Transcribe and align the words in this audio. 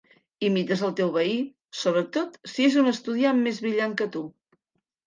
Imites 0.47 0.81
el 0.87 0.95
teu 0.99 1.11
veí, 1.17 1.35
sobretot 1.83 2.41
si 2.55 2.67
és 2.73 2.81
un 2.85 2.91
estudiant 2.95 3.47
més 3.47 3.65
brillant 3.69 3.99
que 4.03 4.11
tu. 4.19 4.27